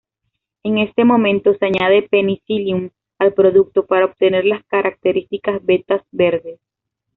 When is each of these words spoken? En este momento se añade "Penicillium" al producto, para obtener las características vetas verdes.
En 0.63 0.79
este 0.79 1.05
momento 1.05 1.53
se 1.53 1.63
añade 1.67 2.07
"Penicillium" 2.09 2.89
al 3.19 3.35
producto, 3.35 3.85
para 3.85 4.05
obtener 4.05 4.45
las 4.45 4.63
características 4.65 5.63
vetas 5.63 6.01
verdes. 6.11 6.59